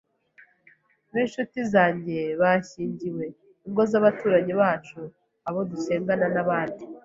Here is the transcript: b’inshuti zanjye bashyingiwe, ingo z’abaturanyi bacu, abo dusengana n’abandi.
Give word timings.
b’inshuti 1.11 1.59
zanjye 1.73 2.19
bashyingiwe, 2.41 3.25
ingo 3.67 3.81
z’abaturanyi 3.91 4.53
bacu, 4.61 4.99
abo 5.47 5.59
dusengana 5.71 6.25
n’abandi. 6.35 6.83